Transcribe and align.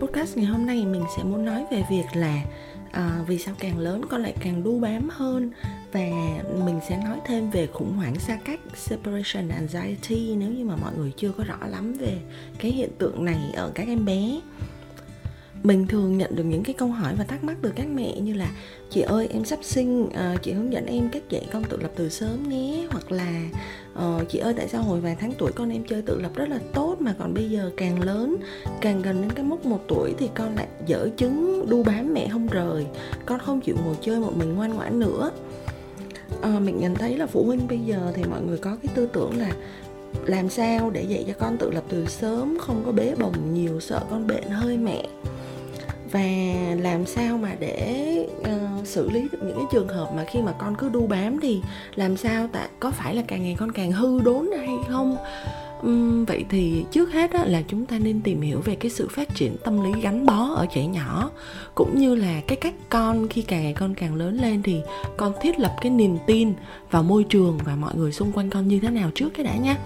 Podcast 0.00 0.36
ngày 0.36 0.46
hôm 0.46 0.66
nay 0.66 0.84
mình 0.84 1.04
sẽ 1.16 1.22
muốn 1.22 1.44
nói 1.44 1.64
về 1.70 1.84
việc 1.90 2.04
là 2.14 2.42
à, 2.92 3.20
vì 3.26 3.38
sao 3.38 3.54
càng 3.58 3.78
lớn 3.78 4.04
con 4.10 4.22
lại 4.22 4.34
càng 4.40 4.62
đu 4.62 4.78
bám 4.78 5.08
hơn 5.12 5.50
và 5.92 6.08
mình 6.64 6.80
sẽ 6.88 6.96
nói 7.04 7.18
thêm 7.26 7.50
về 7.50 7.66
khủng 7.66 7.92
hoảng 7.96 8.14
xa 8.14 8.38
cách 8.44 8.60
separation 8.74 9.48
anxiety 9.48 10.34
nếu 10.36 10.50
như 10.50 10.64
mà 10.64 10.76
mọi 10.76 10.92
người 10.96 11.12
chưa 11.16 11.32
có 11.38 11.44
rõ 11.44 11.58
lắm 11.66 11.92
về 11.92 12.18
cái 12.58 12.70
hiện 12.70 12.90
tượng 12.98 13.24
này 13.24 13.52
ở 13.54 13.70
các 13.74 13.86
em 13.86 14.04
bé. 14.04 14.40
Mình 15.62 15.86
thường 15.86 16.18
nhận 16.18 16.36
được 16.36 16.44
những 16.44 16.62
cái 16.62 16.74
câu 16.74 16.88
hỏi 16.88 17.14
và 17.18 17.24
thắc 17.24 17.44
mắc 17.44 17.56
từ 17.62 17.72
các 17.76 17.86
mẹ 17.88 18.20
như 18.20 18.34
là 18.34 18.50
chị 18.90 19.00
ơi 19.00 19.28
em 19.32 19.44
sắp 19.44 19.58
sinh 19.62 20.02
uh, 20.02 20.42
chị 20.42 20.52
hướng 20.52 20.72
dẫn 20.72 20.86
em 20.86 21.08
cách 21.08 21.22
dạy 21.28 21.46
con 21.52 21.64
tự 21.64 21.76
lập 21.76 21.90
từ 21.96 22.08
sớm 22.08 22.48
nhé 22.48 22.86
hoặc 22.90 23.12
là 23.12 23.42
ờ, 24.00 24.24
chị 24.28 24.38
ơi 24.38 24.54
tại 24.56 24.68
sao 24.68 24.82
hồi 24.82 25.00
vài 25.00 25.16
tháng 25.20 25.32
tuổi 25.38 25.52
con 25.52 25.70
em 25.70 25.84
chơi 25.84 26.02
tự 26.02 26.20
lập 26.20 26.30
rất 26.34 26.48
là 26.48 26.58
tốt 26.74 26.96
mà 27.00 27.14
còn 27.18 27.34
bây 27.34 27.50
giờ 27.50 27.70
càng 27.76 28.02
lớn 28.02 28.36
càng 28.80 29.02
gần 29.02 29.22
đến 29.22 29.32
cái 29.32 29.44
mốc 29.44 29.66
một 29.66 29.80
tuổi 29.88 30.14
thì 30.18 30.30
con 30.34 30.56
lại 30.56 30.66
dở 30.86 31.08
chứng 31.16 31.66
đu 31.68 31.82
bám 31.82 32.14
mẹ 32.14 32.28
không 32.32 32.46
rời. 32.46 32.86
Con 33.26 33.40
không 33.40 33.60
chịu 33.60 33.76
ngồi 33.84 33.96
chơi 34.00 34.20
một 34.20 34.32
mình 34.36 34.54
ngoan 34.54 34.74
ngoãn 34.74 34.98
nữa. 35.00 35.30
Uh, 36.38 36.62
mình 36.62 36.80
nhận 36.80 36.94
thấy 36.94 37.16
là 37.16 37.26
phụ 37.26 37.44
huynh 37.44 37.68
bây 37.68 37.78
giờ 37.78 38.12
thì 38.14 38.24
mọi 38.24 38.42
người 38.42 38.58
có 38.58 38.76
cái 38.82 38.92
tư 38.94 39.08
tưởng 39.12 39.38
là 39.38 39.52
làm 40.26 40.48
sao 40.48 40.90
để 40.90 41.02
dạy 41.02 41.24
cho 41.26 41.32
con 41.38 41.56
tự 41.56 41.70
lập 41.70 41.84
từ 41.88 42.06
sớm 42.06 42.58
không 42.60 42.82
có 42.86 42.92
bế 42.92 43.14
bồng 43.18 43.54
nhiều 43.54 43.80
sợ 43.80 44.00
con 44.10 44.26
bệnh 44.26 44.50
hơi 44.50 44.76
mẹ 44.76 45.06
và 46.12 46.20
làm 46.78 47.06
sao 47.06 47.38
mà 47.38 47.56
để 47.60 48.26
uh, 48.40 48.86
xử 48.86 49.10
lý 49.10 49.28
được 49.32 49.38
những 49.42 49.56
cái 49.56 49.66
trường 49.72 49.88
hợp 49.88 50.10
mà 50.16 50.24
khi 50.24 50.42
mà 50.42 50.52
con 50.52 50.74
cứ 50.74 50.88
đu 50.88 51.06
bám 51.06 51.40
thì 51.40 51.60
làm 51.94 52.16
sao 52.16 52.48
tại 52.52 52.68
có 52.80 52.90
phải 52.90 53.14
là 53.14 53.22
càng 53.28 53.42
ngày 53.42 53.56
con 53.58 53.72
càng 53.72 53.92
hư 53.92 54.20
đốn 54.20 54.46
hay 54.58 54.76
không? 54.88 55.16
Um, 55.82 56.24
vậy 56.24 56.44
thì 56.48 56.84
trước 56.90 57.12
hết 57.12 57.32
á, 57.32 57.44
là 57.46 57.62
chúng 57.68 57.86
ta 57.86 57.98
nên 57.98 58.20
tìm 58.20 58.40
hiểu 58.40 58.60
về 58.60 58.74
cái 58.74 58.90
sự 58.90 59.08
phát 59.08 59.34
triển 59.34 59.56
tâm 59.64 59.82
lý 59.84 60.00
gắn 60.00 60.26
bó 60.26 60.54
ở 60.56 60.66
trẻ 60.74 60.86
nhỏ 60.86 61.30
cũng 61.74 61.98
như 61.98 62.14
là 62.14 62.40
cái 62.46 62.56
cách 62.56 62.74
con 62.88 63.28
khi 63.28 63.42
càng 63.42 63.62
ngày 63.62 63.72
con 63.72 63.94
càng 63.94 64.14
lớn 64.14 64.38
lên 64.40 64.62
thì 64.62 64.80
con 65.16 65.32
thiết 65.40 65.58
lập 65.58 65.76
cái 65.80 65.90
niềm 65.90 66.18
tin 66.26 66.52
vào 66.90 67.02
môi 67.02 67.24
trường 67.24 67.58
và 67.64 67.76
mọi 67.76 67.94
người 67.94 68.12
xung 68.12 68.32
quanh 68.32 68.50
con 68.50 68.68
như 68.68 68.80
thế 68.80 68.90
nào 68.90 69.10
trước 69.14 69.28
cái 69.34 69.44
đã 69.44 69.56
nhé 69.56 69.76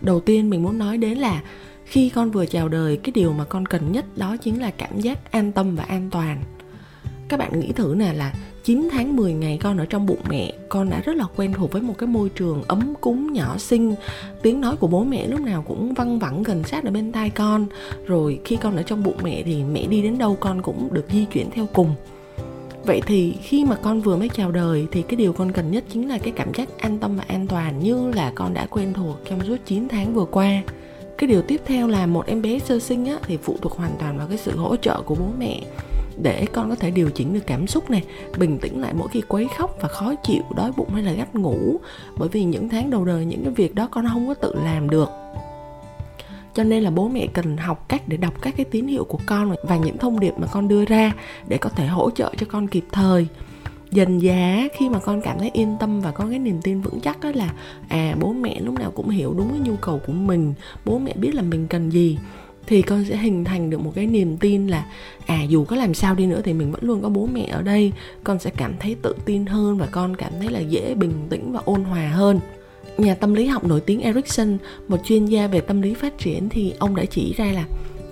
đầu 0.00 0.20
tiên 0.20 0.50
mình 0.50 0.62
muốn 0.62 0.78
nói 0.78 0.98
đến 0.98 1.18
là 1.18 1.42
khi 1.90 2.08
con 2.08 2.30
vừa 2.30 2.46
chào 2.46 2.68
đời, 2.68 2.96
cái 2.96 3.12
điều 3.12 3.32
mà 3.32 3.44
con 3.44 3.66
cần 3.66 3.92
nhất 3.92 4.04
đó 4.16 4.36
chính 4.36 4.60
là 4.60 4.70
cảm 4.70 5.00
giác 5.00 5.32
an 5.32 5.52
tâm 5.52 5.76
và 5.76 5.84
an 5.84 6.08
toàn. 6.10 6.42
Các 7.28 7.36
bạn 7.36 7.60
nghĩ 7.60 7.72
thử 7.72 7.94
nè 7.98 8.12
là 8.12 8.32
9 8.64 8.88
tháng 8.92 9.16
10 9.16 9.32
ngày 9.32 9.58
con 9.62 9.78
ở 9.78 9.86
trong 9.86 10.06
bụng 10.06 10.20
mẹ, 10.28 10.52
Con 10.68 10.90
đã 10.90 11.00
rất 11.00 11.16
là 11.16 11.24
quen 11.36 11.52
thuộc 11.52 11.72
với 11.72 11.82
một 11.82 11.94
cái 11.98 12.06
môi 12.06 12.28
trường 12.28 12.62
ấm 12.62 12.94
cúng 13.00 13.32
nhỏ 13.32 13.58
xinh. 13.58 13.94
Tiếng 14.42 14.60
nói 14.60 14.76
của 14.76 14.86
bố 14.86 15.04
mẹ 15.04 15.26
lúc 15.26 15.40
nào 15.40 15.64
cũng 15.68 15.94
văng 15.94 16.18
vẳng 16.18 16.42
gần 16.42 16.64
sát 16.64 16.84
ở 16.84 16.90
bên 16.90 17.12
tai 17.12 17.30
con. 17.30 17.66
Rồi 18.06 18.40
khi 18.44 18.56
con 18.56 18.76
ở 18.76 18.82
trong 18.82 19.02
bụng 19.02 19.18
mẹ 19.22 19.42
thì 19.42 19.64
mẹ 19.64 19.86
đi 19.86 20.02
đến 20.02 20.18
đâu 20.18 20.36
con 20.40 20.62
cũng 20.62 20.88
được 20.92 21.04
di 21.12 21.24
chuyển 21.24 21.50
theo 21.50 21.66
cùng. 21.72 21.94
Vậy 22.84 23.02
thì 23.06 23.34
khi 23.42 23.64
mà 23.64 23.76
con 23.76 24.00
vừa 24.00 24.16
mới 24.16 24.28
chào 24.28 24.50
đời 24.50 24.86
thì 24.92 25.02
cái 25.02 25.16
điều 25.16 25.32
con 25.32 25.52
cần 25.52 25.70
nhất 25.70 25.84
chính 25.92 26.08
là 26.08 26.18
cái 26.18 26.32
cảm 26.36 26.54
giác 26.54 26.78
an 26.78 26.98
tâm 26.98 27.16
và 27.16 27.24
an 27.28 27.46
toàn 27.46 27.80
như 27.80 28.12
là 28.12 28.32
con 28.34 28.54
đã 28.54 28.66
quen 28.66 28.92
thuộc 28.92 29.16
trong 29.28 29.40
suốt 29.46 29.56
9 29.66 29.88
tháng 29.88 30.14
vừa 30.14 30.24
qua 30.24 30.62
cái 31.20 31.28
điều 31.28 31.42
tiếp 31.42 31.60
theo 31.66 31.88
là 31.88 32.06
một 32.06 32.26
em 32.26 32.42
bé 32.42 32.58
sơ 32.58 32.78
sinh 32.78 33.06
á, 33.06 33.18
thì 33.22 33.36
phụ 33.36 33.56
thuộc 33.62 33.72
hoàn 33.72 33.92
toàn 33.98 34.18
vào 34.18 34.26
cái 34.26 34.38
sự 34.38 34.56
hỗ 34.56 34.76
trợ 34.76 35.02
của 35.02 35.14
bố 35.14 35.26
mẹ 35.38 35.60
để 36.22 36.46
con 36.52 36.68
có 36.68 36.74
thể 36.74 36.90
điều 36.90 37.10
chỉnh 37.10 37.34
được 37.34 37.46
cảm 37.46 37.66
xúc 37.66 37.90
này 37.90 38.04
bình 38.38 38.58
tĩnh 38.58 38.80
lại 38.80 38.94
mỗi 38.94 39.08
khi 39.08 39.20
quấy 39.28 39.48
khóc 39.58 39.76
và 39.80 39.88
khó 39.88 40.14
chịu 40.14 40.42
đói 40.56 40.72
bụng 40.76 40.90
hay 40.90 41.02
là 41.02 41.12
gắt 41.12 41.34
ngủ. 41.34 41.80
Bởi 42.18 42.28
vì 42.28 42.44
những 42.44 42.68
tháng 42.68 42.90
đầu 42.90 43.04
đời 43.04 43.24
những 43.24 43.44
cái 43.44 43.52
việc 43.52 43.74
đó 43.74 43.88
con 43.90 44.06
không 44.12 44.28
có 44.28 44.34
tự 44.34 44.54
làm 44.64 44.90
được. 44.90 45.10
Cho 46.54 46.64
nên 46.64 46.82
là 46.82 46.90
bố 46.90 47.08
mẹ 47.08 47.26
cần 47.32 47.56
học 47.56 47.88
cách 47.88 48.02
để 48.06 48.16
đọc 48.16 48.34
các 48.42 48.54
cái 48.56 48.66
tín 48.70 48.86
hiệu 48.86 49.04
của 49.04 49.18
con 49.26 49.54
và 49.62 49.76
những 49.76 49.98
thông 49.98 50.20
điệp 50.20 50.32
mà 50.38 50.46
con 50.46 50.68
đưa 50.68 50.84
ra 50.84 51.12
để 51.48 51.58
có 51.58 51.70
thể 51.70 51.86
hỗ 51.86 52.10
trợ 52.10 52.32
cho 52.38 52.46
con 52.50 52.68
kịp 52.68 52.84
thời 52.92 53.26
dần 53.90 54.22
giá 54.22 54.68
khi 54.72 54.88
mà 54.88 54.98
con 54.98 55.20
cảm 55.20 55.38
thấy 55.38 55.50
yên 55.52 55.76
tâm 55.80 56.00
và 56.00 56.10
có 56.10 56.26
cái 56.30 56.38
niềm 56.38 56.60
tin 56.62 56.80
vững 56.80 57.00
chắc 57.00 57.20
đó 57.20 57.30
là 57.34 57.54
à 57.88 58.16
bố 58.20 58.32
mẹ 58.32 58.60
lúc 58.60 58.74
nào 58.74 58.90
cũng 58.90 59.08
hiểu 59.08 59.34
đúng 59.38 59.50
cái 59.50 59.58
nhu 59.58 59.76
cầu 59.76 60.00
của 60.06 60.12
mình, 60.12 60.54
bố 60.84 60.98
mẹ 60.98 61.12
biết 61.16 61.34
là 61.34 61.42
mình 61.42 61.66
cần 61.66 61.90
gì, 61.90 62.18
thì 62.66 62.82
con 62.82 63.04
sẽ 63.08 63.16
hình 63.16 63.44
thành 63.44 63.70
được 63.70 63.80
một 63.80 63.92
cái 63.94 64.06
niềm 64.06 64.36
tin 64.36 64.68
là 64.68 64.86
à 65.26 65.42
dù 65.42 65.64
có 65.64 65.76
làm 65.76 65.94
sao 65.94 66.14
đi 66.14 66.26
nữa 66.26 66.40
thì 66.44 66.52
mình 66.52 66.72
vẫn 66.72 66.84
luôn 66.84 67.02
có 67.02 67.08
bố 67.08 67.28
mẹ 67.32 67.46
ở 67.50 67.62
đây. 67.62 67.92
Con 68.24 68.38
sẽ 68.38 68.50
cảm 68.56 68.74
thấy 68.80 68.96
tự 69.02 69.14
tin 69.24 69.46
hơn 69.46 69.78
và 69.78 69.86
con 69.86 70.16
cảm 70.16 70.32
thấy 70.40 70.48
là 70.48 70.60
dễ 70.60 70.94
bình 70.94 71.12
tĩnh 71.30 71.52
và 71.52 71.60
ôn 71.64 71.84
hòa 71.84 72.08
hơn. 72.08 72.40
Nhà 72.98 73.14
tâm 73.14 73.34
lý 73.34 73.46
học 73.46 73.64
nổi 73.64 73.80
tiếng 73.80 74.00
Erikson 74.00 74.58
một 74.88 74.96
chuyên 75.04 75.26
gia 75.26 75.46
về 75.46 75.60
tâm 75.60 75.82
lý 75.82 75.94
phát 75.94 76.18
triển 76.18 76.48
thì 76.48 76.72
ông 76.78 76.96
đã 76.96 77.04
chỉ 77.04 77.34
ra 77.36 77.44
là 77.44 77.64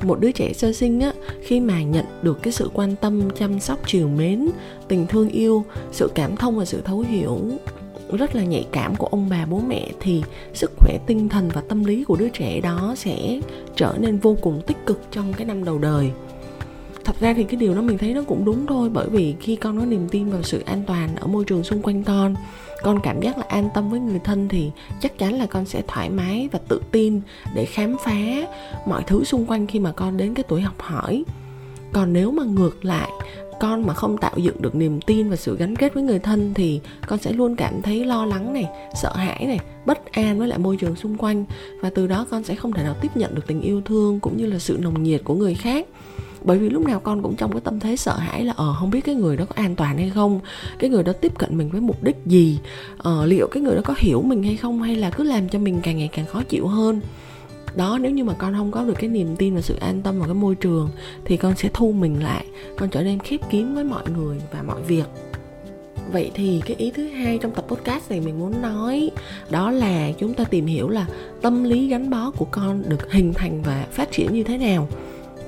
một 0.05 0.21
đứa 0.21 0.33
trẻ 0.33 0.53
sơ 0.53 0.73
sinh 0.73 1.01
á, 1.01 1.13
khi 1.43 1.61
mà 1.61 1.83
nhận 1.83 2.05
được 2.23 2.43
cái 2.43 2.53
sự 2.53 2.71
quan 2.75 2.97
tâm, 2.97 3.29
chăm 3.39 3.61
sóc, 3.61 3.79
chiều 3.87 4.09
mến, 4.09 4.49
tình 4.89 5.07
thương 5.07 5.29
yêu, 5.29 5.65
sự 5.93 6.11
cảm 6.15 6.37
thông 6.37 6.59
và 6.59 6.65
sự 6.65 6.81
thấu 6.85 7.01
hiểu 7.01 7.39
rất 8.13 8.35
là 8.35 8.45
nhạy 8.45 8.67
cảm 8.73 8.97
của 8.97 9.07
ông 9.07 9.29
bà, 9.31 9.47
bố 9.47 9.61
mẹ, 9.69 9.89
thì 10.01 10.23
sức 10.55 10.71
khỏe 10.77 10.99
tinh 11.07 11.29
thần 11.29 11.49
và 11.55 11.61
tâm 11.61 11.85
lý 11.85 12.05
của 12.05 12.17
đứa 12.17 12.29
trẻ 12.29 12.61
đó 12.61 12.95
sẽ 12.97 13.41
trở 13.77 13.95
nên 14.01 14.19
vô 14.19 14.37
cùng 14.41 14.63
tích 14.67 14.77
cực 14.87 15.01
trong 15.13 15.33
cái 15.33 15.47
năm 15.47 15.65
đầu 15.65 15.79
đời 15.79 16.11
thật 17.09 17.21
ra 17.21 17.35
thì 17.35 17.45
cái 17.45 17.57
điều 17.57 17.75
đó 17.75 17.83
mình 17.83 17.99
thấy 17.99 18.15
nó 18.15 18.23
cũng 18.23 18.45
đúng 18.45 18.67
thôi, 18.67 18.91
bởi 18.93 19.09
vì 19.09 19.35
khi 19.41 19.57
con 19.57 19.79
có 19.79 19.85
niềm 19.85 20.09
tin 20.09 20.31
vào 20.31 20.43
sự 20.43 20.63
an 20.67 20.83
toàn 20.87 21.17
ở 21.17 21.27
môi 21.27 21.45
trường 21.45 21.65
xung 21.65 21.83
quanh 21.83 22.05
con 22.05 22.35
con 22.83 23.01
cảm 23.03 23.21
giác 23.21 23.39
là 23.39 23.45
an 23.49 23.69
tâm 23.75 23.91
với 23.91 24.01
người 24.01 24.19
thân 24.25 24.49
thì 24.49 24.71
chắc 25.01 25.19
chắn 25.19 25.39
là 25.39 25.47
con 25.47 25.65
sẽ 25.65 25.83
thoải 25.89 26.11
mái 26.11 26.49
và 26.53 26.59
tự 26.69 26.81
tin 26.91 27.21
để 27.55 27.65
khám 27.65 27.97
phá 28.05 28.17
mọi 28.87 29.03
thứ 29.07 29.25
xung 29.25 29.47
quanh 29.47 29.67
khi 29.67 29.79
mà 29.79 29.93
con 29.93 30.17
đến 30.17 30.35
cái 30.35 30.45
tuổi 30.49 30.61
học 30.61 30.75
hỏi. 30.79 31.25
Còn 31.93 32.13
nếu 32.13 32.31
mà 32.31 32.45
ngược 32.45 32.85
lại, 32.85 33.11
con 33.61 33.87
mà 33.87 33.95
không 33.95 34.19
tạo 34.19 34.35
dựng 34.37 34.63
được 34.63 34.75
niềm 34.75 35.01
tin 35.01 35.31
và 35.31 35.37
sự 35.37 35.57
gắn 35.57 35.77
kết 35.77 35.95
với 35.95 36.03
người 36.03 36.19
thân 36.19 36.55
thì 36.55 36.81
con 37.07 37.19
sẽ 37.19 37.33
luôn 37.33 37.57
cảm 37.57 37.83
thấy 37.83 38.05
lo 38.05 38.27
lắng 38.27 38.53
này, 38.53 38.67
sợ 39.03 39.17
hãi 39.17 39.45
này, 39.47 39.59
bất 39.87 40.13
an 40.13 40.39
với 40.39 40.49
lại 40.49 40.59
môi 40.59 40.77
trường 40.77 40.97
xung 40.97 41.17
quanh. 41.17 41.45
Và 41.81 41.91
từ 41.91 42.07
đó 42.07 42.27
con 42.31 42.45
sẽ 42.45 42.55
không 42.55 42.73
thể 42.73 42.83
nào 42.83 42.95
tiếp 43.01 43.17
nhận 43.17 43.35
được 43.35 43.47
tình 43.47 43.61
yêu 43.61 43.83
thương 43.85 44.21
cũng 44.21 44.37
như 44.37 44.47
là 44.47 44.59
sự 44.59 44.79
nồng 44.81 45.03
nhiệt 45.03 45.21
của 45.25 45.35
người 45.35 45.55
khác 45.55 45.87
bởi 46.45 46.59
vì 46.59 46.71
lúc 46.71 46.87
nào 46.87 47.01
con 47.01 47.23
cũng 47.23 47.37
trong 47.37 47.53
cái 47.53 47.61
tâm 47.61 47.81
thế 47.81 47.97
sợ 47.97 48.17
hãi 48.17 48.45
là 48.45 48.53
ờ 48.57 48.75
không 48.81 48.91
biết 48.91 49.01
cái 49.01 49.15
người 49.15 49.37
đó 49.37 49.45
có 49.45 49.55
an 49.57 49.77
toàn 49.77 49.99
hay 49.99 50.11
không 50.11 50.41
cái 50.79 50.91
người 50.91 51.03
đó 51.03 51.13
tiếp 51.13 51.33
cận 51.39 51.59
mình 51.59 51.71
với 51.71 51.81
mục 51.81 52.03
đích 52.03 52.17
gì 52.27 52.59
ờ, 52.99 53.27
liệu 53.27 53.47
cái 53.47 53.63
người 53.63 53.75
đó 53.75 53.81
có 53.85 53.95
hiểu 53.99 54.23
mình 54.23 54.43
hay 54.43 54.57
không 54.57 54.83
hay 54.83 54.97
là 54.97 55.11
cứ 55.11 55.25
làm 55.25 55.49
cho 55.49 55.59
mình 55.59 55.81
càng 55.83 55.99
ngày 55.99 56.09
càng 56.13 56.27
khó 56.27 56.43
chịu 56.43 56.67
hơn. 56.67 57.01
Đó 57.77 57.99
nếu 58.01 58.11
như 58.11 58.25
mà 58.25 58.33
con 58.33 58.55
không 58.55 58.71
có 58.71 58.85
được 58.85 58.95
cái 58.99 59.09
niềm 59.09 59.37
tin 59.37 59.55
và 59.55 59.61
sự 59.61 59.77
an 59.81 60.03
tâm 60.03 60.19
vào 60.19 60.29
cái 60.29 60.35
môi 60.35 60.55
trường 60.55 60.91
thì 61.25 61.37
con 61.37 61.57
sẽ 61.57 61.69
thu 61.73 61.93
mình 61.93 62.23
lại 62.23 62.45
con 62.77 62.89
trở 62.89 63.03
nên 63.03 63.19
khép 63.19 63.41
kín 63.51 63.75
với 63.75 63.85
mọi 63.85 64.03
người 64.17 64.39
và 64.53 64.63
mọi 64.63 64.83
việc. 64.83 65.05
Vậy 66.13 66.31
thì 66.35 66.63
cái 66.67 66.77
ý 66.77 66.91
thứ 66.91 67.09
hai 67.09 67.39
trong 67.39 67.53
tập 67.53 67.65
podcast 67.69 68.11
này 68.11 68.21
mình 68.21 68.39
muốn 68.39 68.63
nói 68.63 69.11
đó 69.51 69.71
là 69.71 70.13
chúng 70.19 70.35
ta 70.35 70.45
tìm 70.45 70.67
hiểu 70.67 70.89
là 70.89 71.07
tâm 71.43 71.65
lý 71.65 71.89
gắn 71.89 72.11
bó 72.11 72.31
của 72.31 72.47
con 72.51 72.83
được 72.89 73.13
hình 73.13 73.33
thành 73.35 73.63
và 73.63 73.87
phát 73.91 74.13
triển 74.13 74.33
như 74.33 74.43
thế 74.43 74.59
nào 74.59 74.89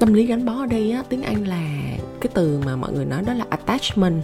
tâm 0.00 0.14
lý 0.14 0.26
gắn 0.26 0.44
bó 0.44 0.52
ở 0.52 0.66
đây 0.66 0.92
á, 0.92 1.02
tiếng 1.08 1.22
anh 1.22 1.44
là 1.44 1.68
cái 2.20 2.30
từ 2.34 2.60
mà 2.66 2.76
mọi 2.76 2.92
người 2.92 3.04
nói 3.04 3.22
đó 3.22 3.32
là 3.32 3.44
attachment. 3.50 4.22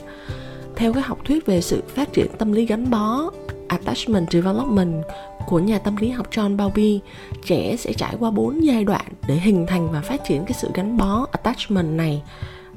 Theo 0.77 0.93
cái 0.93 1.03
học 1.03 1.19
thuyết 1.25 1.47
về 1.47 1.61
sự 1.61 1.83
phát 1.89 2.13
triển 2.13 2.27
tâm 2.39 2.53
lý 2.53 2.67
gắn 2.67 2.91
bó 2.91 3.31
attachment 3.69 4.31
development 4.31 5.05
của 5.47 5.59
nhà 5.59 5.79
tâm 5.79 5.97
lý 5.97 6.11
học 6.11 6.31
John 6.31 6.57
Bowlby 6.57 6.99
trẻ 7.45 7.77
sẽ 7.77 7.93
trải 7.93 8.15
qua 8.19 8.31
4 8.31 8.65
giai 8.65 8.85
đoạn 8.85 9.07
để 9.29 9.35
hình 9.35 9.67
thành 9.69 9.93
và 9.93 10.01
phát 10.01 10.25
triển 10.25 10.45
cái 10.45 10.53
sự 10.61 10.69
gắn 10.75 10.97
bó 10.97 11.27
attachment 11.33 11.97
này. 11.97 12.23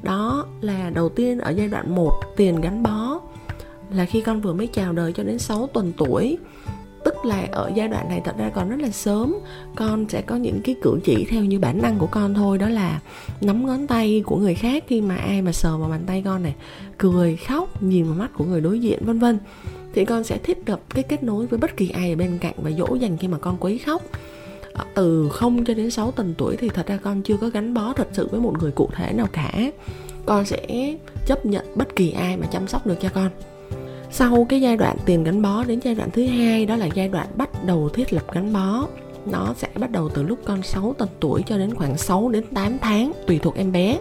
Đó 0.02 0.46
là 0.60 0.90
đầu 0.90 1.08
tiên 1.08 1.38
ở 1.38 1.50
giai 1.50 1.68
đoạn 1.68 1.94
1 1.94 2.12
tiền 2.36 2.60
gắn 2.60 2.82
bó 2.82 3.20
là 3.90 4.04
khi 4.04 4.20
con 4.20 4.40
vừa 4.40 4.52
mới 4.52 4.66
chào 4.66 4.92
đời 4.92 5.12
cho 5.12 5.22
đến 5.22 5.38
6 5.38 5.66
tuần 5.66 5.92
tuổi 5.96 6.38
tức 7.22 7.28
là 7.28 7.46
ở 7.52 7.70
giai 7.74 7.88
đoạn 7.88 8.08
này 8.08 8.20
thật 8.24 8.38
ra 8.38 8.50
còn 8.54 8.68
rất 8.68 8.80
là 8.80 8.90
sớm. 8.90 9.36
Con 9.76 10.08
sẽ 10.08 10.22
có 10.22 10.36
những 10.36 10.60
cái 10.64 10.74
cử 10.82 11.00
chỉ 11.04 11.26
theo 11.30 11.44
như 11.44 11.58
bản 11.58 11.82
năng 11.82 11.98
của 11.98 12.06
con 12.06 12.34
thôi, 12.34 12.58
đó 12.58 12.68
là 12.68 13.00
nắm 13.40 13.66
ngón 13.66 13.86
tay 13.86 14.22
của 14.26 14.36
người 14.36 14.54
khác 14.54 14.84
khi 14.86 15.00
mà 15.00 15.16
ai 15.16 15.42
mà 15.42 15.52
sờ 15.52 15.76
vào 15.76 15.90
bàn 15.90 16.00
tay 16.06 16.22
con 16.24 16.42
này, 16.42 16.54
cười, 16.98 17.36
khóc, 17.36 17.82
nhìn 17.82 18.04
vào 18.04 18.14
mắt 18.14 18.30
của 18.34 18.44
người 18.44 18.60
đối 18.60 18.80
diện, 18.80 18.98
vân 19.04 19.18
vân. 19.18 19.38
Thì 19.94 20.04
con 20.04 20.24
sẽ 20.24 20.38
thiết 20.38 20.68
lập 20.68 20.80
cái 20.88 21.02
kết 21.02 21.22
nối 21.22 21.46
với 21.46 21.58
bất 21.58 21.76
kỳ 21.76 21.88
ai 21.88 22.10
ở 22.10 22.16
bên 22.16 22.38
cạnh 22.38 22.54
và 22.56 22.70
dỗ 22.70 22.94
dành 22.94 23.16
khi 23.16 23.28
mà 23.28 23.38
con 23.38 23.56
quấy 23.60 23.78
khóc. 23.78 24.02
Ờ, 24.72 24.84
từ 24.94 25.28
0 25.28 25.64
cho 25.64 25.74
đến 25.74 25.90
6 25.90 26.10
tuần 26.10 26.34
tuổi 26.38 26.56
thì 26.56 26.68
thật 26.68 26.86
ra 26.86 26.96
con 26.96 27.22
chưa 27.22 27.36
có 27.36 27.48
gắn 27.48 27.74
bó 27.74 27.92
thật 27.92 28.08
sự 28.12 28.28
với 28.30 28.40
một 28.40 28.54
người 28.60 28.70
cụ 28.70 28.88
thể 28.94 29.12
nào 29.12 29.26
cả. 29.32 29.52
Con 30.26 30.44
sẽ 30.44 30.94
chấp 31.26 31.46
nhận 31.46 31.64
bất 31.74 31.96
kỳ 31.96 32.10
ai 32.10 32.36
mà 32.36 32.46
chăm 32.46 32.68
sóc 32.68 32.86
được 32.86 32.96
cho 33.00 33.08
con 33.14 33.30
sau 34.10 34.46
cái 34.48 34.60
giai 34.60 34.76
đoạn 34.76 34.96
tiền 35.06 35.24
gắn 35.24 35.42
bó 35.42 35.64
đến 35.64 35.80
giai 35.82 35.94
đoạn 35.94 36.10
thứ 36.10 36.26
hai, 36.26 36.66
đó 36.66 36.76
là 36.76 36.88
giai 36.94 37.08
đoạn 37.08 37.26
bắt 37.36 37.64
đầu 37.64 37.88
thiết 37.88 38.12
lập 38.12 38.24
gắn 38.32 38.52
bó. 38.52 38.86
Nó 39.26 39.54
sẽ 39.56 39.68
bắt 39.74 39.90
đầu 39.90 40.08
từ 40.08 40.22
lúc 40.22 40.38
con 40.44 40.62
6 40.62 40.94
tuần 40.98 41.08
tuổi 41.20 41.42
cho 41.46 41.58
đến 41.58 41.74
khoảng 41.74 41.98
6 41.98 42.28
đến 42.28 42.44
8 42.54 42.78
tháng, 42.78 43.12
tùy 43.26 43.38
thuộc 43.38 43.56
em 43.56 43.72
bé. 43.72 43.98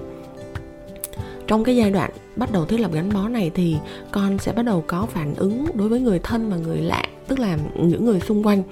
Trong 1.48 1.64
cái 1.64 1.76
giai 1.76 1.92
đoạn 1.92 2.12
bắt 2.36 2.52
đầu 2.52 2.66
thiết 2.66 2.80
lập 2.80 2.92
gắn 2.94 3.14
bó 3.14 3.28
này 3.28 3.52
thì 3.56 3.78
con 4.12 4.40
sẽ 4.40 4.52
bắt 4.52 4.64
đầu 4.64 4.84
có 4.88 5.06
phản 5.06 5.36
ứng 5.36 5.66
đối 5.74 5.90
với 5.90 6.00
người 6.00 6.20
thân 6.20 6.50
và 6.50 6.58
người 6.58 6.78
lạ, 6.78 7.04
tức 7.28 7.40
là 7.40 7.58
những 7.76 8.06
người 8.06 8.20
xung 8.20 8.48
quanh 8.48 8.64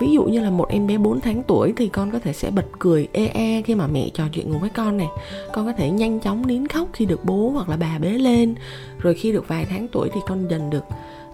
ví 0.00 0.12
dụ 0.12 0.24
như 0.24 0.40
là 0.40 0.50
một 0.50 0.68
em 0.68 0.86
bé 0.86 0.98
4 0.98 1.20
tháng 1.20 1.42
tuổi 1.42 1.72
thì 1.76 1.88
con 1.88 2.10
có 2.10 2.18
thể 2.18 2.32
sẽ 2.32 2.50
bật 2.50 2.66
cười 2.78 3.08
e 3.12 3.26
e 3.26 3.62
khi 3.62 3.74
mà 3.74 3.86
mẹ 3.86 4.08
trò 4.14 4.24
chuyện 4.32 4.52
cùng 4.52 4.60
với 4.60 4.70
con 4.70 4.96
này. 4.96 5.08
Con 5.52 5.66
có 5.66 5.72
thể 5.72 5.90
nhanh 5.90 6.20
chóng 6.20 6.46
nín 6.46 6.66
khóc 6.66 6.88
khi 6.92 7.06
được 7.06 7.24
bố 7.24 7.50
hoặc 7.50 7.68
là 7.68 7.76
bà 7.76 7.98
bế 7.98 8.08
lên. 8.08 8.54
Rồi 8.98 9.14
khi 9.14 9.32
được 9.32 9.48
vài 9.48 9.64
tháng 9.64 9.88
tuổi 9.88 10.08
thì 10.12 10.20
con 10.26 10.48
dần 10.48 10.70
được, 10.70 10.84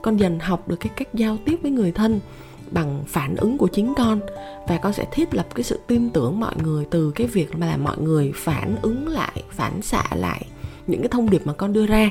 con 0.03 0.17
dần 0.17 0.39
học 0.39 0.69
được 0.69 0.77
cái 0.81 0.91
cách 0.97 1.09
giao 1.15 1.37
tiếp 1.45 1.59
với 1.63 1.71
người 1.71 1.93
thân 1.93 2.21
bằng 2.71 3.05
phản 3.07 3.37
ứng 3.37 3.59
của 3.59 3.69
chính 3.69 3.95
con. 3.97 4.21
Và 4.69 4.77
con 4.77 4.93
sẽ 4.93 5.05
thiết 5.13 5.35
lập 5.35 5.47
cái 5.55 5.63
sự 5.63 5.81
tin 5.87 6.11
tưởng 6.11 6.41
mọi 6.41 6.55
người 6.63 6.85
từ 6.91 7.11
cái 7.11 7.27
việc 7.27 7.57
mà 7.57 7.67
là 7.67 7.77
mọi 7.77 7.99
người 7.99 8.33
phản 8.35 8.77
ứng 8.83 9.09
lại, 9.09 9.43
phản 9.51 9.83
xạ 9.83 10.05
lại 10.15 10.47
những 10.87 11.01
cái 11.01 11.09
thông 11.09 11.31
điệp 11.31 11.43
mà 11.45 11.53
con 11.53 11.73
đưa 11.73 11.87
ra 11.87 12.11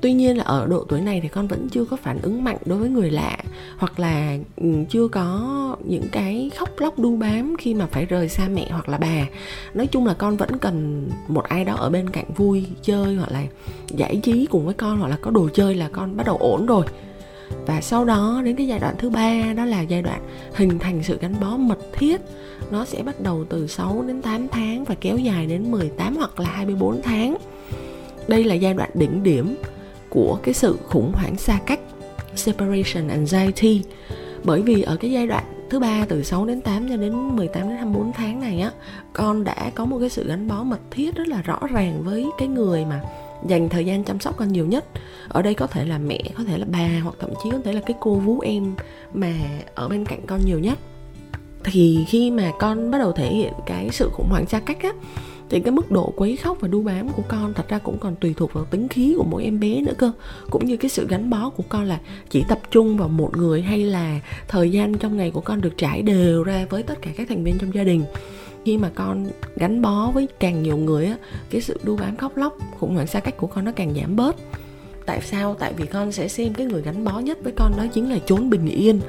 tuy 0.00 0.12
nhiên 0.12 0.36
là 0.36 0.44
ở 0.44 0.66
độ 0.66 0.84
tuổi 0.88 1.00
này 1.00 1.20
thì 1.20 1.28
con 1.28 1.48
vẫn 1.48 1.68
chưa 1.68 1.84
có 1.84 1.96
phản 1.96 2.18
ứng 2.22 2.44
mạnh 2.44 2.56
đối 2.64 2.78
với 2.78 2.88
người 2.88 3.10
lạ, 3.10 3.36
hoặc 3.76 4.00
là 4.00 4.36
ừ, 4.56 4.66
chưa 4.90 5.08
có 5.08 5.76
những 5.84 6.08
cái 6.12 6.50
khóc 6.58 6.68
lóc 6.78 6.98
đu 6.98 7.16
bám 7.16 7.56
khi 7.58 7.74
mà 7.74 7.86
phải 7.86 8.06
rời 8.06 8.28
xa 8.28 8.48
mẹ 8.48 8.68
hoặc 8.70 8.88
là 8.88 8.98
bà. 8.98 9.26
Nói 9.74 9.86
chung 9.86 10.06
là 10.06 10.14
con 10.14 10.36
vẫn 10.36 10.58
cần 10.58 11.08
một 11.28 11.44
ai 11.44 11.64
đó 11.64 11.74
ở 11.74 11.90
bên 11.90 12.10
cạnh 12.10 12.26
vui, 12.36 12.66
chơi 12.82 13.14
hoặc 13.14 13.32
là 13.32 13.44
giải 13.88 14.20
trí 14.22 14.46
cùng 14.46 14.64
với 14.64 14.74
con, 14.74 14.98
hoặc 14.98 15.08
là 15.08 15.16
có 15.16 15.30
đồ 15.30 15.48
chơi 15.54 15.74
là 15.74 15.88
con 15.92 16.16
bắt 16.16 16.26
đầu 16.26 16.36
ổn 16.36 16.66
rồi. 16.66 16.86
Và 17.66 17.80
sau 17.80 18.04
đó 18.04 18.42
đến 18.44 18.56
cái 18.56 18.66
giai 18.66 18.78
đoạn 18.78 18.94
thứ 18.98 19.10
ba, 19.10 19.52
đó 19.56 19.64
là 19.64 19.80
giai 19.80 20.02
đoạn 20.02 20.22
hình 20.54 20.78
thành 20.78 21.02
sự 21.02 21.18
gắn 21.20 21.34
bó 21.40 21.56
mật 21.56 21.78
thiết. 21.92 22.20
Nó 22.70 22.84
sẽ 22.84 23.02
bắt 23.02 23.20
đầu 23.20 23.44
từ 23.48 23.66
6 23.66 24.04
đến 24.06 24.22
8 24.22 24.48
tháng 24.48 24.84
và 24.84 24.94
kéo 24.94 25.18
dài 25.18 25.46
đến 25.46 25.70
18 25.70 26.16
hoặc 26.16 26.40
là 26.40 26.48
24 26.50 27.02
tháng. 27.02 27.36
Đây 28.28 28.44
là 28.44 28.54
giai 28.54 28.74
đoạn 28.74 28.90
đỉnh 28.94 29.22
điểm 29.22 29.56
của 30.10 30.38
cái 30.42 30.54
sự 30.54 30.78
khủng 30.88 31.12
hoảng 31.12 31.36
xa 31.36 31.58
cách, 31.66 31.80
separation 32.34 33.08
anxiety. 33.08 33.82
Bởi 34.44 34.62
vì 34.62 34.82
ở 34.82 34.96
cái 34.96 35.10
giai 35.10 35.26
đoạn 35.26 35.44
thứ 35.70 35.78
ba 35.78 36.06
từ 36.08 36.22
6 36.22 36.46
đến 36.46 36.60
8 36.60 36.88
cho 36.88 36.96
đến 36.96 37.36
18 37.36 37.68
đến 37.68 37.76
24 37.76 38.12
tháng 38.12 38.40
này 38.40 38.60
á, 38.60 38.70
con 39.12 39.44
đã 39.44 39.70
có 39.74 39.84
một 39.84 39.98
cái 40.00 40.08
sự 40.08 40.28
gắn 40.28 40.48
bó 40.48 40.62
mật 40.62 40.80
thiết 40.90 41.14
rất 41.14 41.28
là 41.28 41.42
rõ 41.42 41.58
ràng 41.70 42.02
với 42.04 42.26
cái 42.38 42.48
người 42.48 42.84
mà 42.84 43.00
dành 43.46 43.68
thời 43.68 43.86
gian 43.86 44.04
chăm 44.04 44.20
sóc 44.20 44.36
con 44.36 44.52
nhiều 44.52 44.66
nhất. 44.66 44.84
Ở 45.28 45.42
đây 45.42 45.54
có 45.54 45.66
thể 45.66 45.84
là 45.84 45.98
mẹ, 45.98 46.20
có 46.38 46.44
thể 46.44 46.58
là 46.58 46.66
bà, 46.70 46.88
hoặc 47.02 47.14
thậm 47.18 47.30
chí 47.42 47.50
có 47.50 47.58
thể 47.64 47.72
là 47.72 47.80
cái 47.80 47.96
cô 48.00 48.14
vú 48.14 48.40
em 48.40 48.74
mà 49.14 49.32
ở 49.74 49.88
bên 49.88 50.04
cạnh 50.04 50.26
con 50.26 50.40
nhiều 50.44 50.58
nhất. 50.58 50.78
Thì 51.64 52.04
khi 52.08 52.30
mà 52.30 52.52
con 52.58 52.90
bắt 52.90 52.98
đầu 52.98 53.12
thể 53.12 53.26
hiện 53.26 53.52
cái 53.66 53.88
sự 53.92 54.10
khủng 54.12 54.28
hoảng 54.28 54.46
xa 54.46 54.60
cách 54.60 54.82
á 54.82 54.90
thì 55.50 55.60
cái 55.60 55.72
mức 55.72 55.90
độ 55.90 56.12
quấy 56.16 56.36
khóc 56.36 56.58
và 56.60 56.68
đu 56.68 56.82
bám 56.82 57.08
của 57.08 57.22
con, 57.28 57.54
thật 57.54 57.68
ra 57.68 57.78
cũng 57.78 57.98
còn 57.98 58.16
tùy 58.16 58.34
thuộc 58.36 58.52
vào 58.52 58.64
tính 58.64 58.88
khí 58.88 59.14
của 59.18 59.24
mỗi 59.24 59.44
em 59.44 59.60
bé 59.60 59.80
nữa 59.80 59.92
cơ. 59.98 60.12
Cũng 60.50 60.66
như 60.66 60.76
cái 60.76 60.88
sự 60.88 61.06
gắn 61.08 61.30
bó 61.30 61.50
của 61.50 61.62
con 61.68 61.84
là 61.84 62.00
chỉ 62.30 62.44
tập 62.48 62.58
trung 62.70 62.96
vào 62.96 63.08
một 63.08 63.36
người 63.36 63.62
hay 63.62 63.78
là 63.78 64.20
thời 64.48 64.70
gian 64.70 64.94
trong 64.94 65.16
ngày 65.16 65.30
của 65.30 65.40
con 65.40 65.60
được 65.60 65.76
trải 65.76 66.02
đều 66.02 66.44
ra 66.44 66.66
với 66.70 66.82
tất 66.82 67.02
cả 67.02 67.10
các 67.16 67.28
thành 67.28 67.44
viên 67.44 67.58
trong 67.58 67.74
gia 67.74 67.84
đình. 67.84 68.04
Khi 68.64 68.78
mà 68.78 68.90
con 68.94 69.26
gắn 69.56 69.82
bó 69.82 70.10
với 70.14 70.28
càng 70.40 70.62
nhiều 70.62 70.76
người 70.76 71.06
á, 71.06 71.16
cái 71.50 71.60
sự 71.60 71.80
đu 71.82 71.96
bám 71.96 72.16
khóc 72.16 72.36
lóc 72.36 72.56
khủng 72.78 72.94
hoảng 72.94 73.06
xa 73.06 73.20
cách 73.20 73.36
của 73.36 73.46
con 73.46 73.64
nó 73.64 73.72
càng 73.72 73.94
giảm 73.94 74.16
bớt. 74.16 74.36
Tại 75.06 75.20
sao? 75.22 75.56
Tại 75.58 75.72
vì 75.76 75.86
con 75.86 76.12
sẽ 76.12 76.28
xem 76.28 76.54
cái 76.54 76.66
người 76.66 76.82
gắn 76.82 77.04
bó 77.04 77.18
nhất 77.18 77.38
với 77.42 77.52
con 77.56 77.72
đó 77.76 77.86
chính 77.94 78.10
là 78.10 78.18
chốn 78.26 78.50
bình 78.50 78.66
yên 78.66 79.00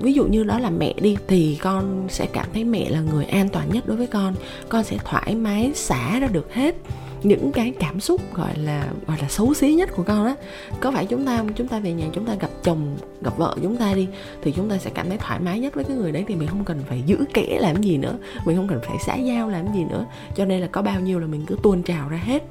ví 0.00 0.12
dụ 0.12 0.26
như 0.26 0.44
đó 0.44 0.58
là 0.58 0.70
mẹ 0.70 0.94
đi, 1.00 1.16
thì 1.28 1.58
con 1.62 2.06
sẽ 2.08 2.26
cảm 2.26 2.46
thấy 2.54 2.64
mẹ 2.64 2.90
là 2.90 3.00
người 3.00 3.24
an 3.24 3.48
toàn 3.48 3.68
nhất 3.72 3.86
đối 3.86 3.96
với 3.96 4.06
con. 4.06 4.34
Con 4.68 4.84
sẽ 4.84 4.96
thoải 5.04 5.34
mái, 5.34 5.72
xả 5.74 6.18
ra 6.20 6.26
được 6.26 6.54
hết 6.54 6.76
những 7.22 7.52
cái 7.52 7.72
cảm 7.80 8.00
xúc 8.00 8.20
gọi 8.34 8.58
là 8.58 8.86
gọi 9.06 9.18
là 9.20 9.28
xấu 9.28 9.54
xí 9.54 9.74
nhất 9.74 9.90
của 9.96 10.02
con 10.02 10.26
á. 10.26 10.34
Có 10.80 10.90
phải 10.90 11.06
chúng 11.06 11.26
ta 11.26 11.44
chúng 11.56 11.68
ta 11.68 11.78
về 11.78 11.92
nhà, 11.92 12.06
chúng 12.12 12.24
ta 12.24 12.34
gặp 12.34 12.50
chồng, 12.62 12.96
gặp 13.22 13.38
vợ 13.38 13.56
chúng 13.62 13.76
ta 13.76 13.94
đi, 13.94 14.08
thì 14.42 14.52
chúng 14.52 14.70
ta 14.70 14.78
sẽ 14.78 14.90
cảm 14.94 15.08
thấy 15.08 15.18
thoải 15.18 15.40
mái 15.40 15.60
nhất 15.60 15.74
với 15.74 15.84
cái 15.84 15.96
người 15.96 16.12
đấy. 16.12 16.24
Thì 16.28 16.34
mình 16.34 16.48
không 16.48 16.64
cần 16.64 16.82
phải 16.88 17.02
giữ 17.06 17.24
kẽ 17.34 17.58
làm 17.60 17.82
gì 17.82 17.96
nữa, 17.96 18.18
mình 18.46 18.56
không 18.56 18.68
cần 18.68 18.80
phải 18.86 18.96
xã 19.06 19.16
giao 19.16 19.48
làm 19.50 19.74
gì 19.74 19.84
nữa. 19.84 20.06
Cho 20.36 20.44
nên 20.44 20.60
là 20.60 20.66
có 20.66 20.82
bao 20.82 21.00
nhiêu 21.00 21.18
là 21.18 21.26
mình 21.26 21.44
cứ 21.46 21.56
tuôn 21.62 21.82
trào 21.82 22.08
ra 22.08 22.16
hết. 22.16 22.42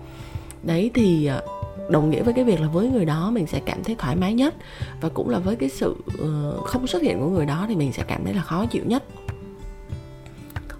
Đấy 0.63 0.91
thì 0.93 1.25
à, 1.25 1.41
đồng 1.89 2.09
nghĩa 2.09 2.23
với 2.23 2.33
cái 2.33 2.43
việc 2.43 2.61
là 2.61 2.67
với 2.67 2.89
người 2.89 3.05
đó 3.05 3.31
mình 3.31 3.47
sẽ 3.47 3.59
cảm 3.65 3.83
thấy 3.83 3.95
thoải 3.99 4.15
mái 4.15 4.33
nhất 4.33 4.55
và 5.01 5.09
cũng 5.09 5.29
là 5.29 5.39
với 5.39 5.55
cái 5.55 5.69
sự 5.69 5.95
ờ, 6.19 6.57
không 6.65 6.87
xuất 6.87 7.01
hiện 7.01 7.19
của 7.19 7.29
người 7.29 7.45
đó 7.45 7.65
thì 7.69 7.75
mình 7.75 7.93
sẽ 7.93 8.03
cảm 8.07 8.23
thấy 8.25 8.33
là 8.33 8.41
khó 8.41 8.65
chịu 8.65 8.83
nhất. 8.85 9.03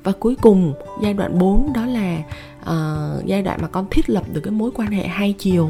Và 0.04 0.12
cuối 0.12 0.36
cùng 0.42 0.74
giai 1.02 1.14
đoạn 1.14 1.40
4 1.40 1.74
đó 1.74 1.86
là 1.86 2.18
uh, 2.62 3.26
giai 3.26 3.42
đoạn 3.42 3.60
mà 3.62 3.68
con 3.68 3.86
thiết 3.92 4.10
lập 4.10 4.24
được 4.34 4.42
cái 4.44 4.52
mối 4.52 4.72
quan 4.74 4.92
hệ 4.92 5.08
hai 5.08 5.34
chiều 5.38 5.70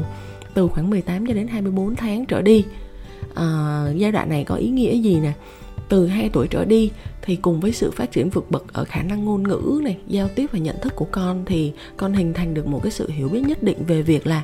từ 0.54 0.68
khoảng 0.68 0.90
18 0.90 1.26
cho 1.26 1.34
đến 1.34 1.48
24 1.48 1.96
tháng 1.96 2.26
trở 2.26 2.42
đi. 2.42 2.64
Uh, 3.30 3.96
giai 3.96 4.12
đoạn 4.12 4.28
này 4.28 4.44
có 4.44 4.54
ý 4.54 4.68
nghĩa 4.68 4.92
gì 4.96 5.20
nè? 5.20 5.32
Từ 5.88 6.06
2 6.06 6.28
tuổi 6.32 6.48
trở 6.48 6.64
đi 6.64 6.90
thì 7.22 7.36
cùng 7.36 7.60
với 7.60 7.72
sự 7.72 7.90
phát 7.90 8.12
triển 8.12 8.30
vượt 8.30 8.50
bậc 8.50 8.72
ở 8.72 8.84
khả 8.84 9.02
năng 9.02 9.24
ngôn 9.24 9.42
ngữ 9.42 9.80
này, 9.84 9.96
giao 10.06 10.28
tiếp 10.28 10.46
và 10.52 10.58
nhận 10.58 10.76
thức 10.82 10.96
của 10.96 11.06
con 11.10 11.42
thì 11.46 11.72
con 11.96 12.12
hình 12.12 12.34
thành 12.34 12.54
được 12.54 12.66
một 12.66 12.80
cái 12.82 12.92
sự 12.92 13.10
hiểu 13.10 13.28
biết 13.28 13.40
nhất 13.40 13.62
định 13.62 13.78
về 13.86 14.02
việc 14.02 14.26
là 14.26 14.42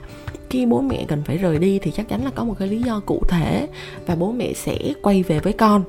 khi 0.50 0.66
bố 0.66 0.80
mẹ 0.80 1.04
cần 1.08 1.22
phải 1.22 1.38
rời 1.38 1.58
đi 1.58 1.78
thì 1.78 1.90
chắc 1.90 2.08
chắn 2.08 2.24
là 2.24 2.30
có 2.30 2.44
một 2.44 2.54
cái 2.58 2.68
lý 2.68 2.82
do 2.82 3.00
cụ 3.00 3.22
thể 3.28 3.68
và 4.06 4.14
bố 4.14 4.32
mẹ 4.32 4.52
sẽ 4.52 4.78
quay 5.02 5.22
về 5.22 5.40
với 5.40 5.52
con 5.52 5.82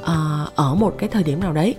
uh, 0.00 0.54
ở 0.54 0.74
một 0.74 0.94
cái 0.98 1.08
thời 1.08 1.22
điểm 1.22 1.40
nào 1.40 1.52
đấy. 1.52 1.74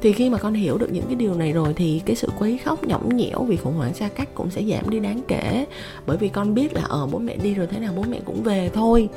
Thì 0.00 0.12
khi 0.12 0.30
mà 0.30 0.38
con 0.38 0.54
hiểu 0.54 0.78
được 0.78 0.92
những 0.92 1.06
cái 1.06 1.14
điều 1.14 1.34
này 1.34 1.52
rồi 1.52 1.74
thì 1.76 2.02
cái 2.06 2.16
sự 2.16 2.28
quấy 2.38 2.58
khóc 2.58 2.84
nhõng 2.84 3.16
nhẽo 3.16 3.44
vì 3.44 3.56
khủng 3.56 3.74
hoảng 3.74 3.94
xa 3.94 4.08
cách 4.08 4.28
cũng 4.34 4.50
sẽ 4.50 4.62
giảm 4.64 4.90
đi 4.90 5.00
đáng 5.00 5.20
kể. 5.28 5.66
Bởi 6.06 6.16
vì 6.16 6.28
con 6.28 6.54
biết 6.54 6.74
là 6.74 6.82
ở 6.82 7.06
bố 7.06 7.18
mẹ 7.18 7.36
đi 7.36 7.54
rồi 7.54 7.66
thế 7.66 7.78
nào 7.78 7.92
bố 7.96 8.04
mẹ 8.10 8.20
cũng 8.24 8.42
về 8.42 8.70
thôi 8.74 9.08